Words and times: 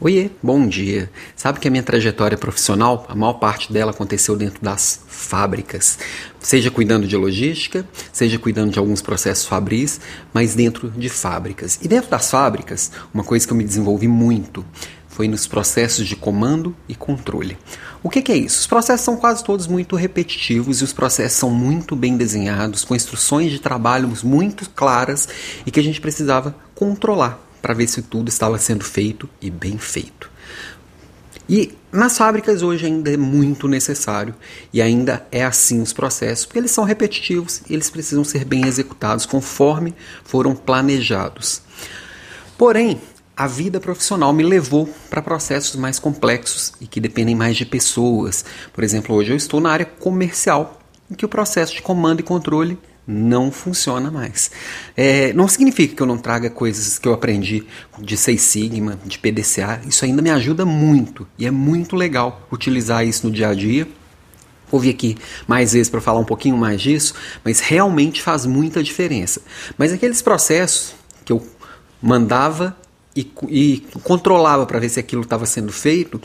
Oiê, 0.00 0.30
bom 0.40 0.64
dia. 0.64 1.10
Sabe 1.34 1.58
que 1.58 1.66
a 1.66 1.70
minha 1.72 1.82
trajetória 1.82 2.38
profissional, 2.38 3.04
a 3.08 3.16
maior 3.16 3.32
parte 3.32 3.72
dela 3.72 3.90
aconteceu 3.90 4.36
dentro 4.36 4.62
das 4.62 5.00
fábricas, 5.08 5.98
seja 6.38 6.70
cuidando 6.70 7.04
de 7.04 7.16
logística, 7.16 7.84
seja 8.12 8.38
cuidando 8.38 8.70
de 8.70 8.78
alguns 8.78 9.02
processos 9.02 9.44
fabris, 9.44 10.00
mas 10.32 10.54
dentro 10.54 10.88
de 10.88 11.08
fábricas. 11.08 11.80
E 11.82 11.88
dentro 11.88 12.08
das 12.08 12.30
fábricas, 12.30 12.92
uma 13.12 13.24
coisa 13.24 13.44
que 13.44 13.52
eu 13.52 13.56
me 13.56 13.64
desenvolvi 13.64 14.06
muito 14.06 14.64
foi 15.08 15.26
nos 15.26 15.48
processos 15.48 16.06
de 16.06 16.14
comando 16.14 16.76
e 16.88 16.94
controle. 16.94 17.58
O 18.00 18.08
que, 18.08 18.22
que, 18.22 18.30
é 18.30 18.36
isso? 18.36 18.60
Os 18.60 18.68
processos 18.68 19.04
são 19.04 19.16
quase 19.16 19.42
todos 19.42 19.66
muito 19.66 19.96
repetitivos 19.96 20.80
e 20.80 20.84
os 20.84 20.92
processos 20.92 21.38
são 21.38 21.50
muito 21.50 21.96
bem 21.96 22.16
desenhados, 22.16 22.84
com 22.84 22.94
instruções 22.94 23.50
de 23.50 23.58
trabalho 23.58 24.08
muito 24.22 24.70
claras 24.70 25.28
e 25.66 25.72
que 25.72 25.80
a 25.80 25.82
gente 25.82 26.00
precisava 26.00 26.54
controlar 26.72 27.47
para 27.60 27.74
ver 27.74 27.88
se 27.88 28.02
tudo 28.02 28.28
estava 28.28 28.58
sendo 28.58 28.84
feito 28.84 29.28
e 29.40 29.50
bem 29.50 29.78
feito. 29.78 30.30
E 31.48 31.74
nas 31.90 32.18
fábricas 32.18 32.62
hoje 32.62 32.84
ainda 32.84 33.10
é 33.10 33.16
muito 33.16 33.66
necessário 33.66 34.34
e 34.70 34.82
ainda 34.82 35.26
é 35.32 35.44
assim 35.44 35.80
os 35.80 35.94
processos, 35.94 36.44
porque 36.44 36.58
eles 36.58 36.70
são 36.70 36.84
repetitivos 36.84 37.62
e 37.68 37.72
eles 37.72 37.88
precisam 37.88 38.22
ser 38.22 38.44
bem 38.44 38.66
executados 38.66 39.24
conforme 39.24 39.94
foram 40.24 40.54
planejados. 40.54 41.62
Porém, 42.58 43.00
a 43.34 43.46
vida 43.46 43.80
profissional 43.80 44.32
me 44.32 44.42
levou 44.42 44.92
para 45.08 45.22
processos 45.22 45.76
mais 45.76 45.98
complexos 45.98 46.72
e 46.80 46.86
que 46.86 47.00
dependem 47.00 47.34
mais 47.34 47.56
de 47.56 47.64
pessoas. 47.64 48.44
Por 48.72 48.84
exemplo, 48.84 49.14
hoje 49.14 49.30
eu 49.30 49.36
estou 49.36 49.60
na 49.60 49.70
área 49.70 49.86
comercial, 49.86 50.78
em 51.10 51.14
que 51.14 51.24
o 51.24 51.28
processo 51.28 51.74
de 51.74 51.80
comando 51.80 52.20
e 52.20 52.24
controle 52.24 52.76
não 53.10 53.50
funciona 53.50 54.10
mais. 54.10 54.50
É, 54.94 55.32
não 55.32 55.48
significa 55.48 55.96
que 55.96 56.02
eu 56.02 56.06
não 56.06 56.18
traga 56.18 56.50
coisas 56.50 56.98
que 56.98 57.08
eu 57.08 57.14
aprendi 57.14 57.66
de 57.98 58.18
Seis 58.18 58.42
Sigma, 58.42 59.00
de 59.06 59.18
PDCA. 59.18 59.80
Isso 59.88 60.04
ainda 60.04 60.20
me 60.20 60.30
ajuda 60.30 60.66
muito 60.66 61.26
e 61.38 61.46
é 61.46 61.50
muito 61.50 61.96
legal 61.96 62.46
utilizar 62.52 63.06
isso 63.06 63.26
no 63.26 63.32
dia 63.32 63.48
a 63.48 63.54
dia. 63.54 63.88
Vou 64.70 64.78
vir 64.78 64.90
aqui 64.90 65.16
mais 65.46 65.72
vezes 65.72 65.88
para 65.88 66.02
falar 66.02 66.20
um 66.20 66.24
pouquinho 66.24 66.58
mais 66.58 66.82
disso, 66.82 67.14
mas 67.42 67.60
realmente 67.60 68.20
faz 68.20 68.44
muita 68.44 68.82
diferença. 68.82 69.40
Mas 69.78 69.90
aqueles 69.90 70.20
processos 70.20 70.94
que 71.24 71.32
eu 71.32 71.42
mandava 72.02 72.76
e, 73.18 73.32
e 73.48 73.86
controlava 74.04 74.64
para 74.64 74.78
ver 74.78 74.88
se 74.88 75.00
aquilo 75.00 75.22
estava 75.22 75.44
sendo 75.44 75.72
feito, 75.72 76.20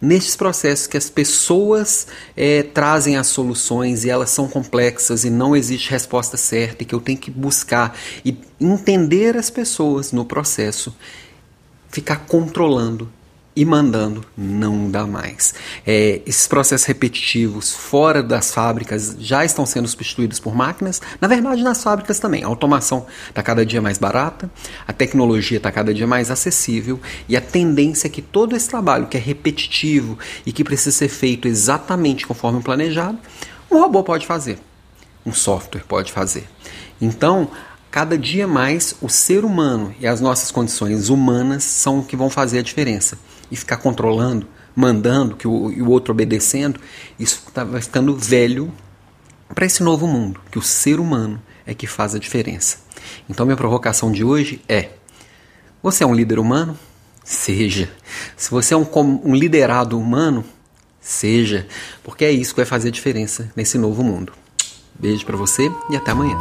nestes 0.00 0.34
processos 0.34 0.86
que 0.86 0.96
as 0.96 1.10
pessoas 1.10 2.06
é, 2.34 2.62
trazem 2.62 3.16
as 3.16 3.26
soluções 3.26 4.04
e 4.04 4.10
elas 4.10 4.30
são 4.30 4.48
complexas 4.48 5.24
e 5.24 5.30
não 5.30 5.54
existe 5.54 5.90
resposta 5.90 6.38
certa 6.38 6.82
e 6.82 6.86
que 6.86 6.94
eu 6.94 7.00
tenho 7.00 7.18
que 7.18 7.30
buscar 7.30 7.94
e 8.24 8.36
entender 8.58 9.36
as 9.36 9.50
pessoas 9.50 10.12
no 10.12 10.24
processo, 10.24 10.96
ficar 11.90 12.24
controlando 12.26 13.12
e 13.54 13.64
mandando 13.64 14.24
não 14.36 14.90
dá 14.90 15.06
mais. 15.06 15.54
É, 15.86 16.22
esses 16.24 16.46
processos 16.46 16.86
repetitivos 16.86 17.74
fora 17.74 18.22
das 18.22 18.52
fábricas 18.54 19.16
já 19.18 19.44
estão 19.44 19.66
sendo 19.66 19.88
substituídos 19.88 20.38
por 20.38 20.54
máquinas. 20.54 21.00
Na 21.20 21.26
verdade, 21.26 21.62
nas 21.62 21.82
fábricas 21.82 22.18
também. 22.18 22.44
A 22.44 22.46
automação 22.46 23.06
está 23.28 23.42
cada 23.42 23.66
dia 23.66 23.82
mais 23.82 23.98
barata, 23.98 24.50
a 24.86 24.92
tecnologia 24.92 25.56
está 25.56 25.70
cada 25.72 25.92
dia 25.92 26.06
mais 26.06 26.30
acessível 26.30 27.00
e 27.28 27.36
a 27.36 27.40
tendência 27.40 28.06
é 28.06 28.10
que 28.10 28.22
todo 28.22 28.54
esse 28.54 28.68
trabalho 28.68 29.06
que 29.06 29.16
é 29.16 29.20
repetitivo 29.20 30.18
e 30.46 30.52
que 30.52 30.62
precisa 30.62 30.96
ser 30.96 31.08
feito 31.08 31.48
exatamente 31.48 32.26
conforme 32.26 32.62
planejado, 32.62 33.18
um 33.70 33.80
robô 33.80 34.02
pode 34.02 34.26
fazer, 34.26 34.58
um 35.24 35.32
software 35.32 35.84
pode 35.86 36.12
fazer. 36.12 36.48
Então, 37.00 37.50
Cada 37.90 38.16
dia 38.16 38.46
mais 38.46 38.94
o 39.00 39.08
ser 39.08 39.44
humano 39.44 39.92
e 39.98 40.06
as 40.06 40.20
nossas 40.20 40.50
condições 40.52 41.08
humanas 41.08 41.64
são 41.64 41.98
o 41.98 42.04
que 42.04 42.16
vão 42.16 42.30
fazer 42.30 42.60
a 42.60 42.62
diferença. 42.62 43.18
E 43.50 43.56
ficar 43.56 43.78
controlando, 43.78 44.46
mandando, 44.76 45.34
que 45.34 45.48
o, 45.48 45.72
e 45.72 45.82
o 45.82 45.90
outro 45.90 46.12
obedecendo, 46.12 46.78
isso 47.18 47.42
tá, 47.52 47.64
vai 47.64 47.80
ficando 47.80 48.16
velho 48.16 48.72
para 49.52 49.66
esse 49.66 49.82
novo 49.82 50.06
mundo, 50.06 50.40
que 50.52 50.58
o 50.58 50.62
ser 50.62 51.00
humano 51.00 51.42
é 51.66 51.74
que 51.74 51.86
faz 51.86 52.14
a 52.14 52.18
diferença. 52.18 52.78
Então, 53.28 53.44
minha 53.44 53.56
provocação 53.56 54.12
de 54.12 54.22
hoje 54.22 54.62
é: 54.68 54.90
você 55.82 56.04
é 56.04 56.06
um 56.06 56.14
líder 56.14 56.38
humano? 56.38 56.78
Seja. 57.24 57.90
Se 58.36 58.50
você 58.50 58.72
é 58.72 58.76
um, 58.76 58.86
um 59.24 59.34
liderado 59.34 59.98
humano, 59.98 60.44
seja. 61.00 61.66
Porque 62.04 62.24
é 62.24 62.30
isso 62.30 62.54
que 62.54 62.60
vai 62.60 62.66
fazer 62.66 62.88
a 62.88 62.92
diferença 62.92 63.50
nesse 63.56 63.76
novo 63.78 64.04
mundo. 64.04 64.32
Beijo 64.94 65.26
para 65.26 65.36
você 65.36 65.70
e 65.90 65.96
até 65.96 66.12
amanhã. 66.12 66.38